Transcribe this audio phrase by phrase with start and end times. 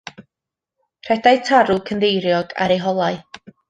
[1.09, 3.25] Rhedai tarw cynddeiriog ar eu holau.